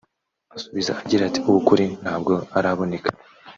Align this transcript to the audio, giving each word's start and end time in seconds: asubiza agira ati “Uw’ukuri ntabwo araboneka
asubiza 0.55 0.91
agira 1.01 1.23
ati 1.29 1.39
“Uw’ukuri 1.47 1.85
ntabwo 2.01 2.33
araboneka 2.57 3.09